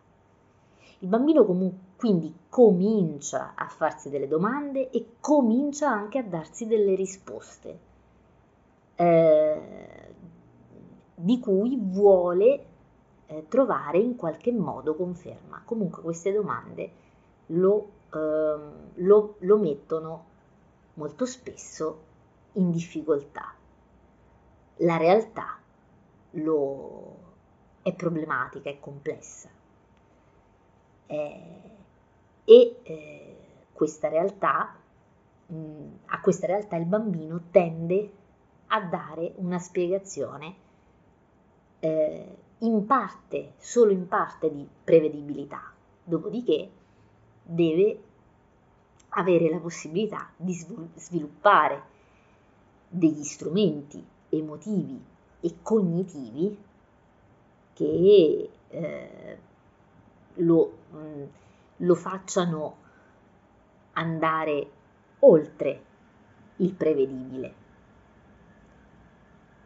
Il 1.00 1.09
bambino 1.09 1.45
comunque 1.45 1.90
quindi 1.97 2.35
comincia 2.49 3.52
a 3.54 3.69
farsi 3.69 4.11
delle 4.11 4.26
domande 4.26 4.90
e 4.90 5.14
comincia 5.21 5.88
anche 5.88 6.19
a 6.19 6.25
darsi 6.25 6.66
delle 6.66 6.97
risposte 6.97 7.90
eh, 8.96 9.61
di 11.14 11.38
cui 11.40 11.78
vuole 11.80 12.64
eh, 13.26 13.46
trovare 13.49 13.99
in 13.99 14.16
qualche 14.16 14.52
modo 14.52 14.94
conferma. 14.94 15.62
Comunque 15.64 16.02
queste 16.02 16.32
domande 16.32 16.90
lo, 17.46 17.90
eh, 18.12 18.58
lo, 18.94 19.34
lo 19.38 19.58
mettono 19.58 20.25
molto 20.94 21.26
spesso 21.26 22.00
in 22.52 22.70
difficoltà. 22.70 23.54
La 24.76 24.96
realtà 24.96 25.58
lo, 26.32 27.16
è 27.82 27.92
problematica, 27.92 28.68
è 28.68 28.78
complessa. 28.80 29.49
Eh, 31.06 31.61
e 32.44 32.80
eh, 32.82 33.37
questa 33.72 34.08
realtà, 34.08 34.75
mh, 35.46 35.84
a 36.06 36.20
questa 36.20 36.46
realtà 36.46 36.76
il 36.76 36.87
bambino 36.87 37.40
tende 37.50 38.11
a 38.75 38.81
dare 38.81 39.33
una 39.37 39.59
spiegazione 39.59 40.55
eh, 41.81 42.37
in 42.59 42.87
parte, 42.87 43.52
solo 43.59 43.91
in 43.93 44.09
parte 44.09 44.50
di 44.50 44.67
prevedibilità, 44.85 45.73
dopodiché 46.02 46.71
deve 47.43 48.02
avere 49.11 49.50
la 49.50 49.59
possibilità 49.59 50.31
di 50.37 50.55
sviluppare 50.95 51.83
degli 52.88 53.25
strumenti 53.25 54.02
emotivi 54.31 55.02
e 55.41 55.55
cognitivi 55.61 56.59
che 57.75 58.50
eh, 58.69 59.38
lo, 60.35 60.73
mh, 60.91 61.23
lo 61.76 61.95
facciano 61.95 62.76
andare 63.93 64.71
oltre 65.21 65.85
il 66.57 66.73
prevedibile, 66.73 67.55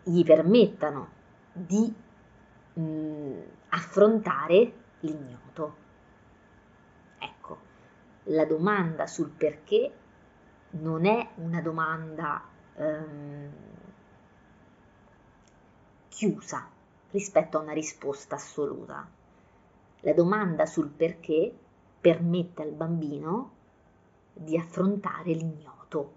gli 0.09 0.23
permettano 0.23 1.09
di 1.53 1.93
mh, 2.75 3.39
affrontare 3.71 4.73
l'ignoto. 5.01 5.77
Ecco, 7.19 7.59
la 8.25 8.45
domanda 8.45 9.09
sul 9.09 9.31
perché 9.31 9.93
non 10.71 11.07
è 11.07 11.29
una 11.37 11.61
domanda 11.61 12.41
um, 12.77 13.51
chiusa 16.09 16.69
rispetto 17.11 17.59
a 17.59 17.63
una 17.63 17.73
risposta 17.73 18.37
assoluta. 18.37 19.09
La 20.01 20.13
domanda 20.13 20.67
sul 20.67 20.89
perché 20.89 21.53
permette 22.01 22.63
al 22.63 22.71
bambino 22.71 23.55
di 24.33 24.57
affrontare 24.57 25.33
l'ignoto, 25.33 26.13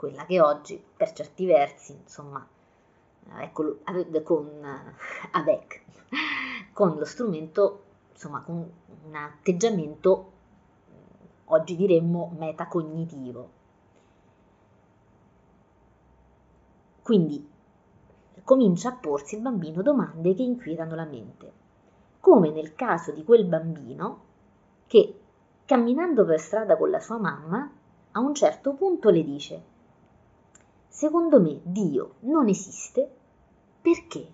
quella 0.00 0.24
che 0.24 0.40
oggi 0.40 0.82
per 0.96 1.12
certi 1.12 1.44
versi, 1.44 1.92
insomma, 1.92 2.42
ecco, 3.40 3.80
con 4.24 4.48
AVEC, 5.32 5.82
con 6.72 6.96
lo 6.96 7.04
strumento, 7.04 7.82
insomma, 8.12 8.40
con 8.40 8.56
un 9.04 9.14
atteggiamento, 9.14 10.32
oggi 11.44 11.76
diremmo, 11.76 12.32
metacognitivo. 12.38 13.50
Quindi 17.02 17.46
comincia 18.42 18.88
a 18.88 18.94
porsi 18.94 19.34
il 19.34 19.42
bambino 19.42 19.82
domande 19.82 20.34
che 20.34 20.42
inquietano 20.42 20.94
la 20.94 21.04
mente 21.04 21.52
come 22.20 22.50
nel 22.50 22.74
caso 22.74 23.12
di 23.12 23.22
quel 23.22 23.44
bambino 23.44 24.20
che, 24.86 25.20
camminando 25.66 26.24
per 26.24 26.38
strada 26.38 26.76
con 26.76 26.90
la 26.90 27.00
sua 27.00 27.18
mamma, 27.18 27.70
a 28.12 28.20
un 28.20 28.34
certo 28.34 28.74
punto 28.74 29.10
le 29.10 29.24
dice, 29.24 29.62
secondo 30.90 31.40
me 31.40 31.60
Dio 31.62 32.16
non 32.20 32.48
esiste 32.48 33.08
perché 33.80 34.26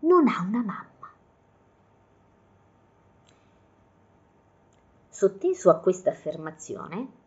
non 0.00 0.28
ha 0.28 0.42
una 0.42 0.62
mamma. 0.62 1.10
Sotteso 5.08 5.70
a 5.70 5.78
questa 5.78 6.10
affermazione 6.10 7.20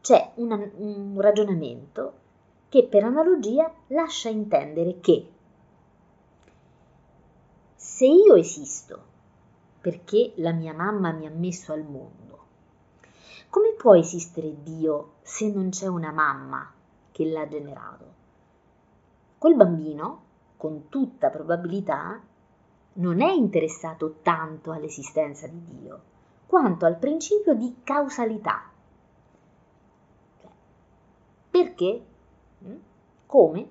c'è 0.00 0.32
una, 0.36 0.56
un 0.56 1.20
ragionamento 1.20 2.18
che 2.68 2.84
per 2.84 3.04
analogia 3.04 3.72
lascia 3.88 4.28
intendere 4.28 4.98
che 5.00 5.30
se 7.76 8.06
io 8.06 8.34
esisto 8.34 9.08
perché 9.80 10.32
la 10.36 10.52
mia 10.52 10.74
mamma 10.74 11.12
mi 11.12 11.26
ha 11.26 11.30
messo 11.30 11.72
al 11.72 11.84
mondo. 11.84 12.38
Come 13.48 13.72
può 13.74 13.96
esistere 13.96 14.62
Dio 14.62 15.12
se 15.22 15.48
non 15.48 15.70
c'è 15.70 15.86
una 15.86 16.10
mamma 16.10 16.78
che 17.20 17.26
l'ha 17.26 17.46
generato? 17.46 18.04
Quel 19.36 19.54
bambino, 19.54 20.22
con 20.56 20.88
tutta 20.88 21.28
probabilità, 21.28 22.18
non 22.94 23.20
è 23.20 23.30
interessato 23.30 24.20
tanto 24.22 24.72
all'esistenza 24.72 25.46
di 25.46 25.60
Dio, 25.62 26.00
quanto 26.46 26.86
al 26.86 26.96
principio 26.96 27.52
di 27.52 27.76
causalità. 27.84 28.62
Perché? 31.50 32.04
Mm? 32.64 32.76
Come? 33.26 33.68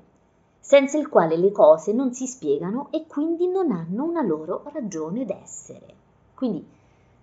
Senza 0.60 1.00
il 1.00 1.10
quale 1.10 1.36
le 1.36 1.52
cose 1.52 1.92
non 1.92 2.14
si 2.14 2.28
spiegano 2.28 2.90
e 2.92 3.08
quindi 3.08 3.48
non 3.48 3.72
hanno 3.72 4.04
una 4.04 4.22
loro 4.22 4.62
ragione 4.72 5.26
d'essere. 5.26 5.96
Quindi 6.36 6.64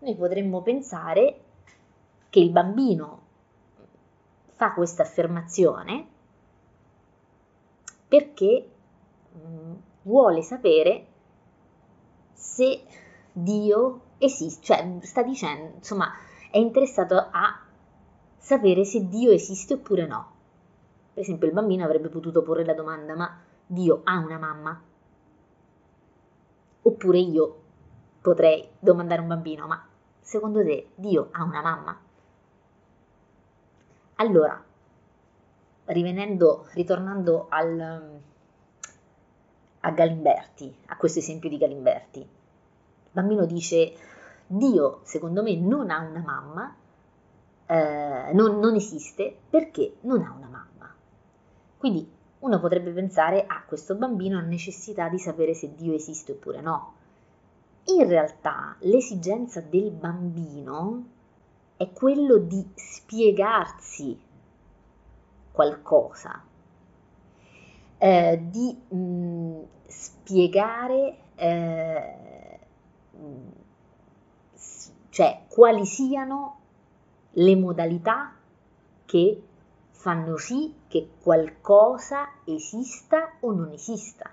noi 0.00 0.16
potremmo 0.16 0.60
pensare 0.62 1.40
che 2.28 2.40
il 2.40 2.50
bambino 2.50 3.20
fa 4.56 4.72
questa 4.72 5.02
affermazione 5.02 6.14
perché 8.09 8.71
mh, 9.33 9.38
mm, 9.38 9.75
vuole 10.03 10.42
sapere 10.42 11.07
se 12.33 12.83
Dio 13.33 14.01
esiste, 14.19 14.64
cioè 14.64 14.99
sta 15.03 15.23
dicendo, 15.23 15.77
insomma, 15.77 16.11
è 16.51 16.59
interessato 16.59 17.16
a 17.16 17.61
sapere 18.38 18.85
se 18.85 19.09
Dio 19.09 19.31
esiste 19.31 19.75
oppure 19.75 20.07
no. 20.07 20.35
Per 21.12 21.23
esempio 21.23 21.49
il 21.49 21.55
bambino 21.55 21.85
avrebbe 21.85 22.09
potuto 22.09 22.42
porre 22.42 22.64
la 22.64 22.75
domanda, 22.75 23.14
ma 23.14 23.40
Dio 23.66 24.03
ha 24.05 24.19
una 24.19 24.38
mamma? 24.38 24.81
Oppure 26.83 27.19
io 27.19 27.62
potrei 28.21 28.69
domandare 28.79 29.21
a 29.21 29.23
un 29.23 29.29
bambino, 29.29 29.66
ma 29.66 29.85
secondo 30.21 30.62
te 30.62 30.90
Dio 30.95 31.29
ha 31.33 31.42
una 31.42 31.62
mamma? 31.62 32.01
Allora, 34.16 34.64
rivenendo, 35.87 36.66
ritornando 36.72 37.46
al, 37.49 38.20
a 39.81 39.90
Galimberti, 39.90 40.75
a 40.87 40.96
questo 40.96 41.18
esempio 41.18 41.49
di 41.49 41.59
Galimberti, 41.59 42.18
il 42.18 42.29
bambino 43.12 43.46
dice, 43.46 43.92
Dio 44.46 45.01
secondo 45.03 45.42
me 45.42 45.57
non 45.57 45.90
ha 45.90 46.01
una 46.01 46.20
mamma, 46.20 46.77
eh, 47.66 48.33
non, 48.33 48.59
non 48.59 48.75
esiste 48.75 49.37
perché 49.49 49.96
non 50.01 50.22
ha 50.22 50.33
una 50.37 50.49
mamma. 50.49 50.94
Quindi 51.79 52.09
uno 52.40 52.61
potrebbe 52.61 52.90
pensare, 52.92 53.44
ah, 53.46 53.64
questo 53.66 53.94
bambino 53.94 54.38
ha 54.38 54.42
necessità 54.42 55.09
di 55.09 55.18
sapere 55.18 55.55
se 55.55 55.75
Dio 55.75 55.94
esiste 55.94 56.33
oppure 56.33 56.61
no. 56.61 56.92
In 57.87 58.07
realtà 58.09 58.77
l'esigenza 58.81 59.61
del 59.61 59.90
bambino 59.90 61.05
è 61.77 61.90
quello 61.92 62.38
di 62.38 62.64
spiegarsi 62.75 64.18
qualcosa, 65.57 66.45
eh, 67.97 68.38
di 68.51 68.79
mh, 68.88 68.97
mm, 68.97 69.62
spiegare 69.87 71.16
eh, 71.35 72.59
cioè 75.09 75.45
quali 75.49 75.87
siano 75.87 76.59
le 77.31 77.57
modalità 77.57 78.35
che 79.07 79.42
fanno 79.92 80.37
sì 80.37 80.75
che 80.88 81.09
qualcosa 81.23 82.29
esista 82.45 83.33
o 83.40 83.53
non 83.53 83.71
esista. 83.73 84.31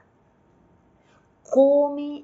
Come 1.50 2.24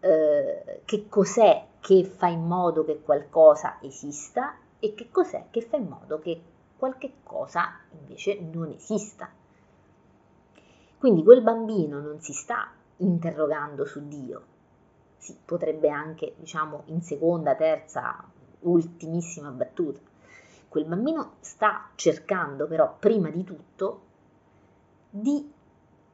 eh, 0.00 0.80
che 0.86 1.06
cos'è 1.10 1.66
che 1.80 2.04
fa 2.04 2.28
in 2.28 2.46
modo 2.46 2.82
che 2.86 3.02
qualcosa 3.02 3.76
esista 3.82 4.56
e 4.78 4.94
che 4.94 5.10
cos'è 5.10 5.48
che 5.50 5.60
fa 5.60 5.76
in 5.76 5.88
modo 5.88 6.18
che 6.18 6.40
qualche 6.76 7.14
cosa 7.22 7.78
invece 7.98 8.40
non 8.40 8.70
esista. 8.70 9.28
Quindi 10.98 11.22
quel 11.22 11.42
bambino 11.42 12.00
non 12.00 12.20
si 12.20 12.32
sta 12.32 12.70
interrogando 12.98 13.84
su 13.84 14.06
Dio, 14.08 14.42
si 15.18 15.36
potrebbe 15.44 15.88
anche, 15.90 16.34
diciamo, 16.38 16.82
in 16.86 17.02
seconda, 17.02 17.54
terza, 17.54 18.24
ultimissima 18.60 19.50
battuta. 19.50 20.00
Quel 20.68 20.84
bambino 20.84 21.34
sta 21.40 21.90
cercando 21.94 22.66
però 22.66 22.96
prima 22.98 23.28
di 23.30 23.44
tutto 23.44 24.00
di 25.10 25.52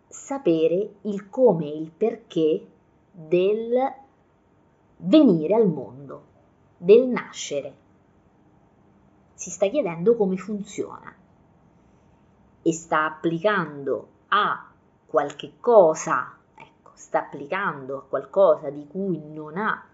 sapere 0.08 0.96
il 1.02 1.28
come 1.28 1.66
e 1.66 1.76
il 1.78 1.90
perché 1.90 2.66
del, 3.10 3.92
venire 4.98 5.54
al 5.54 5.68
mondo, 5.68 6.24
del 6.76 7.06
nascere. 7.06 7.81
Si 9.42 9.50
sta 9.50 9.66
chiedendo 9.66 10.14
come 10.14 10.36
funziona 10.36 11.12
e 12.62 12.72
sta 12.72 13.06
applicando 13.06 14.10
a 14.28 14.70
qualche 15.04 15.54
cosa, 15.58 16.38
ecco, 16.54 16.92
sta 16.94 17.22
applicando 17.22 17.96
a 17.96 18.02
qualcosa 18.04 18.70
di 18.70 18.86
cui 18.86 19.20
non 19.32 19.56
ha 19.56 19.84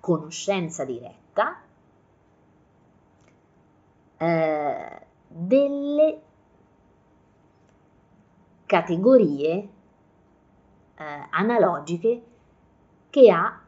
conoscenza 0.00 0.86
diretta, 0.86 1.60
eh, 4.16 5.06
delle 5.28 6.22
categorie 8.64 9.68
eh, 10.94 11.26
analogiche 11.28 12.24
che 13.10 13.30
ha 13.30 13.60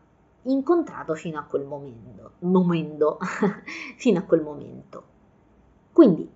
incontrato 0.44 1.14
fino 1.14 1.38
a 1.38 1.42
quel 1.42 1.64
momento, 1.64 2.33
momento 2.40 3.18
fino 3.96 4.18
a 4.18 4.22
quel 4.22 4.42
momento. 4.42 5.05
Quindi 5.92 6.31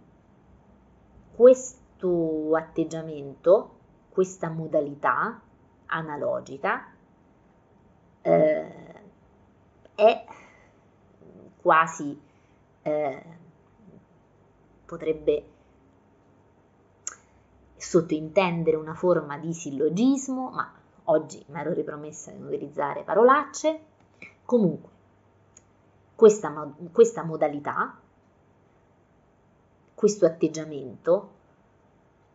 questo 1.35 2.55
atteggiamento, 2.55 3.75
questa 4.11 4.49
modalità 4.49 5.41
analogica 5.87 6.93
eh, 8.23 9.03
è 9.95 10.25
quasi 11.61 12.21
eh, 12.83 13.23
potrebbe 14.85 15.45
sottintendere 17.77 18.77
una 18.77 18.95
forma 18.95 19.39
di 19.39 19.53
sillogismo, 19.53 20.51
ma 20.51 20.73
oggi 21.05 21.45
mi 21.49 21.59
ero 21.59 21.73
ripromessa 21.73 22.31
di 22.31 22.39
non 22.39 22.49
utilizzare 22.49 23.03
parolacce. 23.03 23.95
Comunque, 24.47 24.91
questa, 26.15 26.73
questa 26.93 27.25
modalità, 27.25 28.01
questo 29.93 30.25
atteggiamento 30.25 31.31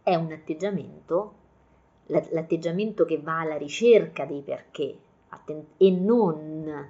è 0.03 0.15
un 0.15 0.31
atteggiamento, 0.31 1.33
l'atteggiamento 2.07 3.05
che 3.05 3.17
va 3.19 3.39
alla 3.39 3.57
ricerca 3.57 4.25
dei 4.25 4.41
perché 4.41 4.99
e 5.77 5.91
non 5.91 6.89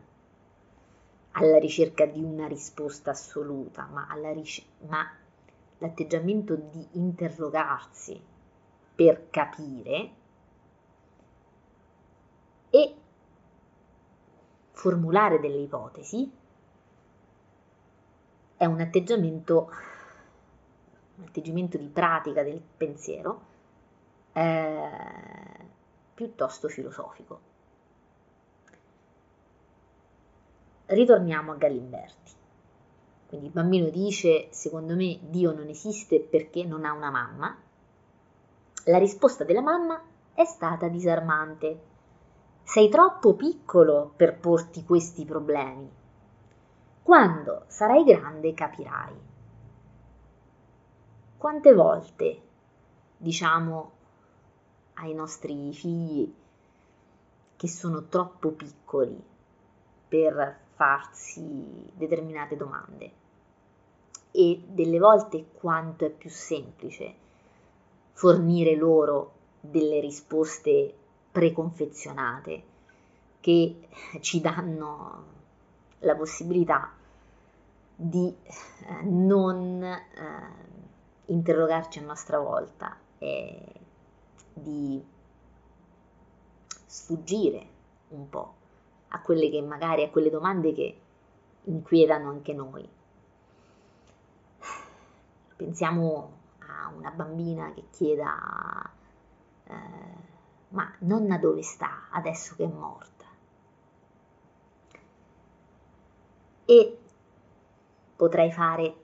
alla 1.34 1.60
ricerca 1.60 2.06
di 2.06 2.24
una 2.24 2.48
risposta 2.48 3.12
assoluta, 3.12 3.88
ma, 3.92 4.08
ric- 4.34 4.66
ma 4.88 5.08
l'atteggiamento 5.78 6.56
di 6.56 6.88
interrogarsi 6.94 8.20
per 8.96 9.30
capire 9.30 10.12
e 12.72 12.96
formulare 14.82 15.40
delle 15.40 15.60
ipotesi 15.60 16.28
è 18.58 18.66
un 18.66 18.80
atteggiamento, 18.80 19.70
un 21.18 21.24
atteggiamento 21.24 21.78
di 21.78 21.86
pratica 21.86 22.42
del 22.42 22.60
pensiero 22.78 23.42
eh, 24.34 24.90
piuttosto 26.16 26.68
filosofico. 26.68 27.40
Ritorniamo 30.88 31.52
a 31.52 31.56
Galimberti. 31.58 32.32
Quindi 33.28 33.46
il 33.46 33.54
bambino 33.54 33.88
dice, 33.90 34.48
secondo 34.50 34.96
me 34.96 35.20
Dio 35.22 35.54
non 35.54 35.68
esiste 35.68 36.20
perché 36.22 36.66
non 36.66 36.86
ha 36.86 36.92
una 36.94 37.12
mamma. 37.12 37.56
La 38.86 38.98
risposta 38.98 39.44
della 39.44 39.62
mamma 39.62 40.02
è 40.34 40.44
stata 40.44 40.88
disarmante. 40.88 41.90
Sei 42.64 42.90
troppo 42.90 43.34
piccolo 43.36 44.14
per 44.16 44.38
porti 44.40 44.84
questi 44.84 45.26
problemi. 45.26 45.90
Quando 47.04 47.64
sarai 47.68 48.04
grande 48.04 48.54
capirai. 48.54 49.14
Quante 51.38 51.74
volte 51.74 52.42
diciamo 53.18 53.92
ai 54.96 55.14
nostri 55.14 55.74
figli 55.74 56.34
che 57.58 57.68
sono 57.68 58.04
troppo 58.08 58.50
piccoli 58.50 59.22
per 60.08 60.60
farsi 60.76 61.92
determinate 61.94 62.56
domande? 62.56 63.20
e 64.32 64.62
delle 64.66 64.98
volte 64.98 65.46
quanto 65.54 66.06
è 66.06 66.10
più 66.10 66.30
semplice 66.30 67.14
fornire 68.14 68.76
loro 68.76 69.34
delle 69.60 70.00
risposte 70.00 70.96
preconfezionate 71.32 72.64
che 73.40 73.88
ci 74.20 74.42
danno 74.42 75.26
la 76.00 76.16
possibilità 76.16 76.92
di 77.96 78.28
eh, 78.28 79.04
non 79.04 79.84
eh, 79.84 80.02
interrogarci 81.26 82.00
a 82.00 82.04
nostra 82.04 82.40
volta 82.40 82.98
e 83.18 83.64
di 84.54 85.04
sfuggire 86.86 87.68
un 88.10 88.30
po' 88.30 88.56
a 89.10 89.22
quelle 89.22 89.50
che 89.50 89.62
magari 89.62 90.04
a 90.04 90.10
quelle 90.10 90.30
domande 90.30 90.74
che 90.74 91.00
inquietano 91.64 92.30
anche 92.30 92.54
noi. 92.54 92.88
Pensiamo 95.56 96.32
a 96.60 96.92
una 96.96 97.12
bambina 97.12 97.72
che 97.74 97.84
chieda 97.92 98.90
eh, 99.66 100.31
ma 100.72 100.94
nonna 101.00 101.38
dove 101.38 101.62
sta 101.62 102.10
adesso 102.12 102.56
che 102.56 102.64
è 102.64 102.68
morta? 102.68 103.26
E 106.66 106.98
potrei 108.16 108.52
fare 108.52 108.96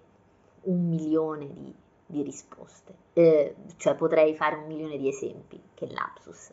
un 0.63 0.87
milione 0.87 1.51
di, 1.51 1.73
di 2.05 2.21
risposte, 2.23 2.93
eh, 3.13 3.55
cioè 3.77 3.95
potrei 3.95 4.35
fare 4.35 4.55
un 4.55 4.67
milione 4.67 4.97
di 4.97 5.07
esempi, 5.07 5.61
che 5.73 5.87
lapsus. 5.87 6.51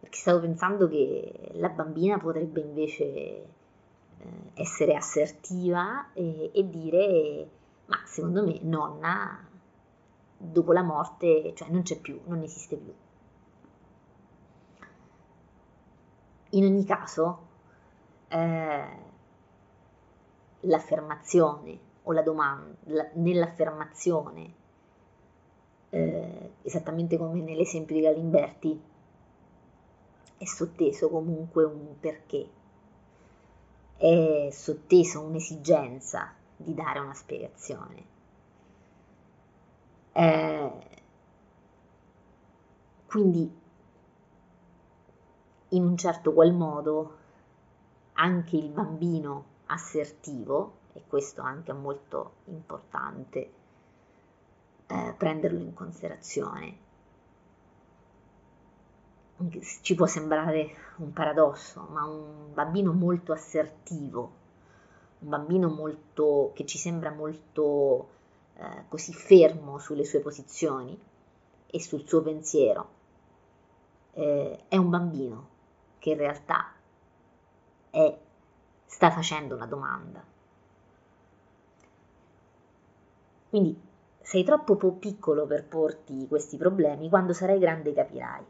Perché 0.00 0.16
stavo 0.16 0.40
pensando 0.40 0.88
che 0.88 1.50
la 1.54 1.68
bambina 1.68 2.18
potrebbe 2.18 2.60
invece 2.60 3.04
eh, 3.04 3.46
essere 4.54 4.94
assertiva 4.94 6.12
e, 6.12 6.50
e 6.52 6.68
dire 6.68 7.48
ma 7.90 8.00
secondo 8.06 8.44
me 8.44 8.58
nonna 8.62 9.46
dopo 10.36 10.72
la 10.72 10.82
morte, 10.82 11.52
cioè 11.54 11.68
non 11.68 11.82
c'è 11.82 11.98
più, 11.98 12.20
non 12.26 12.42
esiste 12.42 12.76
più. 12.76 12.94
In 16.50 16.64
ogni 16.64 16.84
caso, 16.84 17.46
eh, 18.28 19.08
l'affermazione 20.60 21.78
o 22.02 22.12
la 22.12 22.22
domanda, 22.22 22.76
la, 22.84 23.08
nell'affermazione, 23.14 24.54
eh, 25.90 26.52
esattamente 26.62 27.16
come 27.16 27.40
nell'esempio 27.40 27.94
di 27.94 28.02
Galimberti, 28.02 28.82
è 30.38 30.44
sotteso 30.44 31.08
comunque 31.08 31.64
un 31.64 31.98
perché, 32.00 32.48
è 33.96 34.48
sotteso 34.50 35.20
un'esigenza 35.20 36.32
di 36.56 36.74
dare 36.74 36.98
una 36.98 37.14
spiegazione. 37.14 38.04
Eh, 40.12 40.72
quindi, 43.06 43.59
in 45.70 45.84
un 45.84 45.96
certo 45.96 46.32
qual 46.32 46.52
modo, 46.52 47.16
anche 48.14 48.56
il 48.56 48.68
bambino 48.68 49.44
assertivo, 49.66 50.78
e 50.92 51.02
questo 51.06 51.42
anche 51.42 51.70
è 51.70 51.74
molto 51.74 52.32
importante 52.46 53.50
eh, 54.86 55.14
prenderlo 55.16 55.60
in 55.60 55.74
considerazione, 55.74 56.88
ci 59.82 59.94
può 59.94 60.06
sembrare 60.06 60.74
un 60.96 61.12
paradosso, 61.12 61.86
ma 61.90 62.04
un 62.04 62.52
bambino 62.52 62.92
molto 62.92 63.32
assertivo 63.32 64.38
un 65.20 65.28
bambino 65.28 65.68
molto, 65.68 66.52
che 66.54 66.64
ci 66.64 66.78
sembra 66.78 67.10
molto 67.10 68.08
eh, 68.56 68.84
così 68.88 69.12
fermo 69.12 69.78
sulle 69.78 70.04
sue 70.04 70.20
posizioni 70.20 70.98
e 71.66 71.80
sul 71.80 72.06
suo 72.06 72.22
pensiero, 72.22 72.88
eh, 74.12 74.64
è 74.68 74.76
un 74.76 74.90
bambino 74.90 75.48
che 76.00 76.10
in 76.10 76.16
realtà 76.16 76.72
è, 77.90 78.18
sta 78.86 79.10
facendo 79.10 79.54
una 79.54 79.66
domanda. 79.66 80.24
Quindi 83.50 83.80
sei 84.20 84.42
troppo 84.42 84.74
piccolo 84.92 85.46
per 85.46 85.66
porti 85.66 86.26
questi 86.26 86.56
problemi, 86.56 87.08
quando 87.08 87.32
sarai 87.32 87.58
grande 87.58 87.92
capirai. 87.92 88.44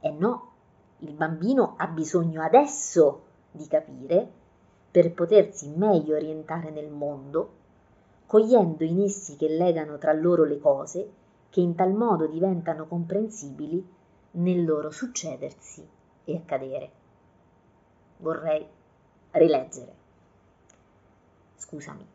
E 0.00 0.10
no, 0.10 0.52
il 0.98 1.12
bambino 1.12 1.74
ha 1.76 1.86
bisogno 1.86 2.42
adesso 2.42 3.22
di 3.50 3.66
capire 3.68 4.28
per 4.90 5.12
potersi 5.12 5.68
meglio 5.68 6.16
orientare 6.16 6.70
nel 6.70 6.90
mondo, 6.90 7.52
cogliendo 8.26 8.82
in 8.82 9.02
essi 9.02 9.36
che 9.36 9.48
legano 9.48 9.98
tra 9.98 10.12
loro 10.12 10.44
le 10.44 10.58
cose 10.58 11.12
che 11.50 11.60
in 11.60 11.74
tal 11.74 11.92
modo 11.92 12.26
diventano 12.26 12.86
comprensibili 12.86 13.94
nel 14.32 14.64
loro 14.64 14.90
succedersi 14.90 15.95
e 16.26 16.36
accadere. 16.36 16.90
vorrei 18.18 18.66
rileggere. 19.30 19.94
Scusami. 21.56 22.06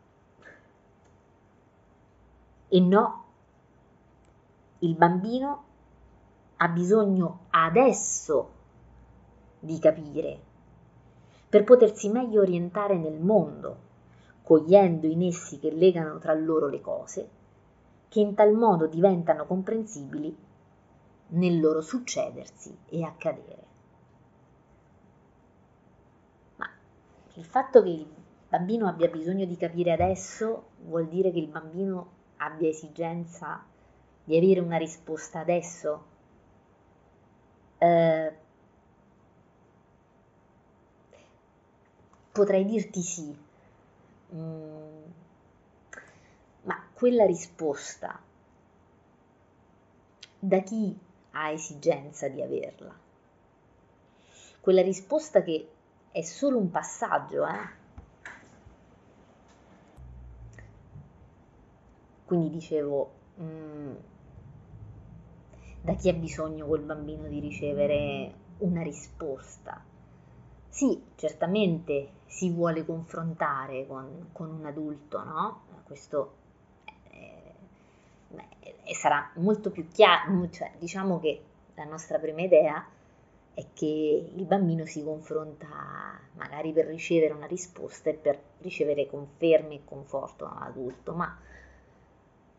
E 2.68 2.80
no, 2.80 3.24
il 4.80 4.94
bambino 4.94 5.64
ha 6.56 6.68
bisogno 6.68 7.46
adesso 7.50 8.50
di 9.58 9.78
capire 9.78 10.40
per 11.52 11.64
potersi 11.64 12.08
meglio 12.08 12.40
orientare 12.40 12.96
nel 12.96 13.20
mondo, 13.20 13.76
cogliendo 14.42 15.06
i 15.06 15.14
nessi 15.14 15.58
che 15.58 15.70
legano 15.70 16.18
tra 16.18 16.32
loro 16.32 16.66
le 16.66 16.80
cose, 16.80 17.28
che 18.08 18.20
in 18.20 18.34
tal 18.34 18.54
modo 18.54 18.86
diventano 18.86 19.44
comprensibili 19.44 20.34
nel 21.28 21.60
loro 21.60 21.82
succedersi 21.82 22.74
e 22.88 23.04
accadere. 23.04 23.66
Ma 26.56 26.70
il 27.42 27.48
fatto 27.48 27.82
che 27.82 27.88
il 27.88 28.06
bambino 28.48 28.86
abbia 28.86 29.08
bisogno 29.08 29.44
di 29.44 29.56
capire 29.56 29.90
adesso 29.90 30.68
vuol 30.84 31.08
dire 31.08 31.32
che 31.32 31.40
il 31.40 31.48
bambino 31.48 32.10
abbia 32.36 32.68
esigenza 32.68 33.64
di 34.22 34.36
avere 34.36 34.60
una 34.60 34.76
risposta 34.76 35.40
adesso? 35.40 36.04
Eh, 37.78 38.32
potrei 42.30 42.64
dirti 42.64 43.02
sì, 43.02 43.36
mm, 44.34 45.02
ma 46.62 46.86
quella 46.92 47.26
risposta 47.26 48.20
da 50.38 50.60
chi 50.60 50.96
ha 51.32 51.50
esigenza 51.50 52.28
di 52.28 52.40
averla. 52.40 52.96
Quella 54.60 54.82
risposta 54.82 55.42
che 55.42 55.68
è 56.12 56.22
solo 56.22 56.58
un 56.58 56.70
passaggio, 56.70 57.46
eh? 57.46 57.80
Quindi 62.24 62.50
dicevo, 62.50 63.12
mh, 63.36 63.44
mm, 63.44 63.94
da 65.82 65.94
chi 65.94 66.08
ha 66.08 66.12
bisogno 66.12 66.66
quel 66.66 66.82
bambino 66.82 67.26
di 67.26 67.40
ricevere 67.40 68.32
una 68.58 68.82
risposta? 68.82 69.82
Sì, 70.68 71.02
certamente 71.16 72.20
si 72.26 72.50
vuole 72.50 72.84
confrontare 72.84 73.86
con, 73.86 74.28
con 74.32 74.50
un 74.50 74.64
adulto, 74.64 75.22
no? 75.24 75.60
Questo 75.84 76.40
e 78.84 78.94
sarà 78.94 79.30
molto 79.36 79.70
più 79.70 79.88
chiaro, 79.88 80.48
cioè, 80.50 80.72
diciamo 80.78 81.18
che 81.20 81.42
la 81.74 81.84
nostra 81.84 82.18
prima 82.18 82.42
idea 82.42 82.84
è 83.54 83.66
che 83.74 84.30
il 84.34 84.44
bambino 84.44 84.86
si 84.86 85.02
confronta 85.02 85.66
magari 86.34 86.72
per 86.72 86.86
ricevere 86.86 87.34
una 87.34 87.46
risposta 87.46 88.10
e 88.10 88.14
per 88.14 88.40
ricevere 88.58 89.06
conferme 89.06 89.74
e 89.74 89.84
conforto 89.84 90.44
da 90.44 90.52
un 90.52 90.62
adulto, 90.62 91.12
ma 91.12 91.38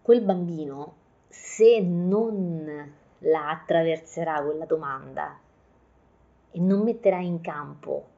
quel 0.01 0.21
bambino 0.21 0.95
se 1.29 1.79
non 1.81 2.93
la 3.19 3.49
attraverserà 3.49 4.43
quella 4.43 4.65
domanda 4.65 5.39
e 6.51 6.59
non 6.59 6.81
metterà 6.81 7.19
in 7.19 7.41
campo 7.41 8.09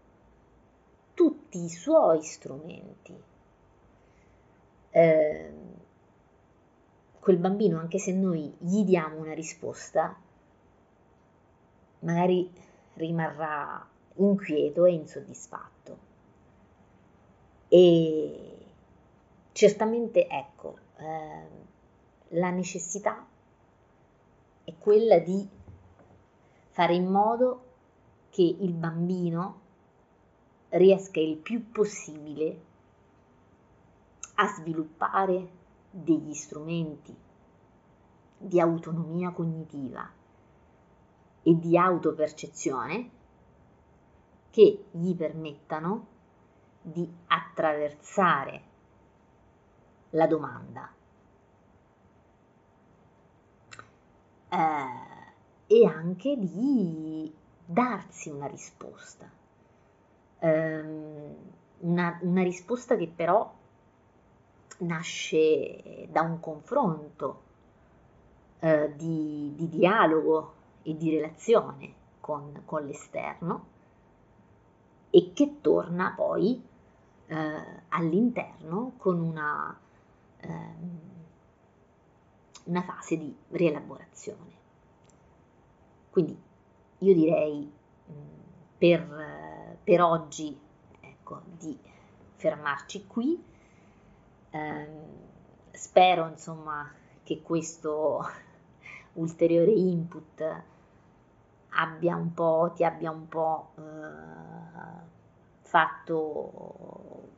tutti 1.14 1.64
i 1.64 1.70
suoi 1.70 2.22
strumenti, 2.24 3.16
eh, 4.90 5.54
quel 7.20 7.38
bambino, 7.38 7.80
anche 7.80 7.98
se 7.98 8.12
noi 8.12 8.54
gli 8.58 8.84
diamo 8.84 9.18
una 9.20 9.34
risposta, 9.34 10.16
magari 12.06 12.50
rimarrà 12.94 13.86
inquieto 14.16 14.86
e 14.86 14.94
insoddisfatto. 14.94 15.98
E 17.68 18.58
certamente, 19.52 20.28
ecco, 20.28 20.78
eh, 20.98 21.48
la 22.30 22.50
necessità 22.52 23.26
è 24.64 24.74
quella 24.78 25.20
di 25.20 25.48
fare 26.70 26.94
in 26.94 27.08
modo 27.08 27.64
che 28.30 28.44
il 28.44 28.74
bambino 28.74 29.62
riesca 30.70 31.20
il 31.20 31.38
più 31.38 31.72
possibile 31.72 32.74
a 34.36 34.48
sviluppare 34.48 35.50
degli 35.90 36.34
strumenti 36.34 37.16
di 38.38 38.60
autonomia 38.60 39.32
cognitiva 39.32 40.24
e 41.48 41.60
di 41.60 41.78
autopercezione 41.78 43.10
che 44.50 44.86
gli 44.90 45.16
permettano 45.16 46.08
di 46.82 47.08
attraversare 47.28 48.62
la 50.10 50.26
domanda. 50.26 50.92
Eh, 54.50 55.14
e 55.68 55.86
anche 55.86 56.36
di 56.40 57.32
darsi 57.64 58.30
una 58.30 58.48
risposta, 58.48 59.30
eh, 60.40 60.84
una, 61.80 62.20
una 62.22 62.44
risposta 62.44 62.96
che 62.96 63.12
però 63.14 63.54
nasce 64.80 66.08
da 66.10 66.22
un 66.22 66.40
confronto 66.40 67.42
eh, 68.60 68.94
di, 68.96 69.54
di, 69.56 69.70
dialogo 69.70 70.54
e 70.88 70.96
di 70.96 71.10
relazione 71.10 71.94
con, 72.20 72.62
con, 72.64 72.86
l'esterno 72.86 73.68
e 75.10 75.32
che 75.34 75.58
torna 75.62 76.14
poi 76.16 76.64
eh, 77.26 77.82
all'interno 77.90 78.94
con 78.98 79.20
una, 79.20 79.76
eh, 80.38 80.74
una 82.66 82.82
fase 82.84 83.18
di 83.18 83.36
rielaborazione. 83.50 84.54
Quindi 86.12 86.40
io 87.00 87.14
direi 87.14 87.72
per, 88.78 89.78
per 89.84 90.02
oggi 90.02 90.58
ecco, 91.02 91.42
di 91.58 91.78
fermarci 92.36 93.08
qui 93.08 93.44
eh, 94.52 94.88
spero 95.72 96.28
insomma 96.28 96.90
che 97.24 97.42
questo 97.42 98.24
ulteriore 99.14 99.72
input 99.72 100.64
abbia 101.76 102.16
un 102.16 102.34
po', 102.34 102.72
ti 102.76 102.84
abbia 102.84 103.12
un 103.12 103.28
po' 103.28 103.72
eh, 103.78 103.82
fatto 105.62 107.30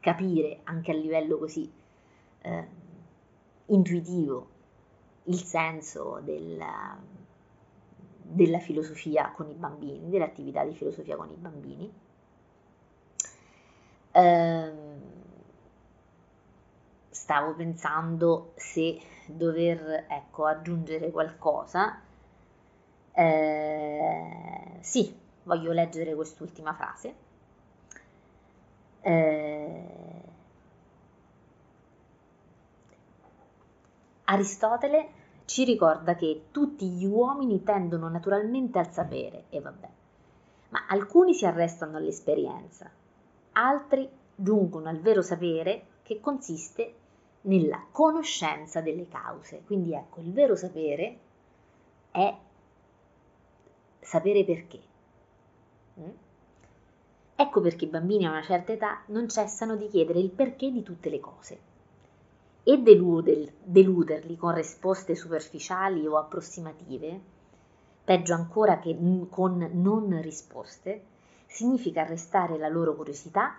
capire 0.00 0.60
anche 0.64 0.90
a 0.90 0.94
livello 0.94 1.38
così 1.38 1.72
eh, 2.42 2.68
intuitivo 3.66 4.48
il 5.24 5.40
senso 5.40 6.20
del, 6.22 6.62
della 8.20 8.58
filosofia 8.58 9.30
con 9.30 9.48
i 9.48 9.54
bambini, 9.54 10.10
dell'attività 10.10 10.64
di 10.64 10.74
filosofia 10.74 11.16
con 11.16 11.30
i 11.30 11.36
bambini. 11.36 11.92
Eh, 14.12 14.72
stavo 17.08 17.54
pensando 17.54 18.52
se 18.56 19.00
dover 19.26 20.04
ecco, 20.08 20.44
aggiungere 20.44 21.10
qualcosa. 21.10 22.02
Eh, 23.16 24.78
sì, 24.80 25.16
voglio 25.44 25.72
leggere 25.72 26.14
quest'ultima 26.14 26.74
frase. 26.74 27.14
Eh, 29.00 30.22
Aristotele 34.24 35.08
ci 35.44 35.64
ricorda 35.64 36.14
che 36.16 36.46
tutti 36.50 36.88
gli 36.88 37.04
uomini 37.04 37.62
tendono 37.62 38.08
naturalmente 38.08 38.78
al 38.78 38.90
sapere, 38.90 39.44
e 39.50 39.60
vabbè, 39.60 39.88
ma 40.70 40.86
alcuni 40.88 41.34
si 41.34 41.44
arrestano 41.46 41.98
all'esperienza, 41.98 42.90
altri 43.52 44.08
giungono 44.34 44.88
al 44.88 44.98
vero 45.00 45.22
sapere 45.22 45.86
che 46.02 46.18
consiste 46.20 46.94
nella 47.42 47.84
conoscenza 47.92 48.80
delle 48.80 49.06
cause. 49.06 49.62
Quindi 49.66 49.92
ecco, 49.92 50.20
il 50.20 50.32
vero 50.32 50.56
sapere 50.56 51.18
è 52.10 52.34
sapere 54.04 54.44
perché. 54.44 54.80
Mm? 56.00 56.10
Ecco 57.36 57.60
perché 57.60 57.86
i 57.86 57.88
bambini 57.88 58.26
a 58.26 58.30
una 58.30 58.42
certa 58.42 58.72
età 58.72 59.02
non 59.06 59.28
cessano 59.28 59.74
di 59.76 59.88
chiedere 59.88 60.20
il 60.20 60.30
perché 60.30 60.70
di 60.70 60.82
tutte 60.82 61.10
le 61.10 61.18
cose 61.18 61.58
e 62.66 62.78
deluder, 62.78 63.52
deluderli 63.62 64.36
con 64.36 64.54
risposte 64.54 65.14
superficiali 65.14 66.06
o 66.06 66.16
approssimative, 66.16 67.20
peggio 68.04 68.32
ancora 68.32 68.78
che 68.78 68.96
con 69.28 69.68
non 69.72 70.20
risposte, 70.22 71.02
significa 71.46 72.00
arrestare 72.00 72.56
la 72.56 72.68
loro 72.68 72.94
curiosità 72.94 73.56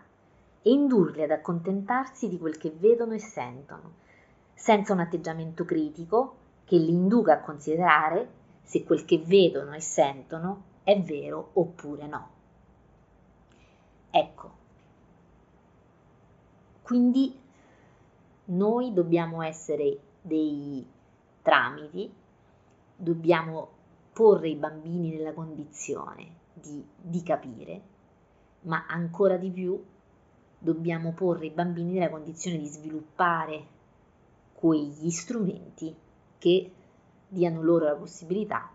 e 0.62 0.72
indurli 0.72 1.22
ad 1.22 1.30
accontentarsi 1.30 2.28
di 2.28 2.40
quel 2.40 2.58
che 2.58 2.74
vedono 2.76 3.14
e 3.14 3.20
sentono, 3.20 3.94
senza 4.56 4.94
un 4.94 5.00
atteggiamento 5.00 5.66
critico 5.66 6.38
che 6.66 6.78
li 6.78 6.90
induca 6.90 7.34
a 7.34 7.42
considerare 7.42 8.35
se 8.66 8.84
quel 8.84 9.06
che 9.06 9.20
vedono 9.20 9.74
e 9.74 9.80
sentono 9.80 10.64
è 10.84 11.00
vero 11.00 11.52
oppure 11.54 12.08
no. 12.08 12.30
Ecco, 14.10 14.52
quindi 16.82 17.38
noi 18.46 18.92
dobbiamo 18.94 19.42
essere 19.42 20.00
dei 20.22 20.86
tramiti, 21.42 22.12
dobbiamo 22.96 23.70
porre 24.14 24.50
i 24.50 24.56
bambini 24.56 25.12
nella 25.12 25.34
condizione 25.34 26.28
di, 26.54 26.84
di 26.96 27.22
capire, 27.22 27.82
ma 28.62 28.86
ancora 28.88 29.38
di 29.38 29.52
più 29.52 29.84
dobbiamo 30.58 31.12
porre 31.12 31.48
i 31.48 31.52
bambini 31.52 31.94
nella 31.94 32.10
condizione 32.10 32.58
di 32.58 32.68
sviluppare 32.68 33.66
quegli 34.54 35.10
strumenti 35.12 35.94
che 36.40 36.72
diano 37.28 37.62
loro 37.62 37.86
la 37.86 37.96
possibilità 37.96 38.72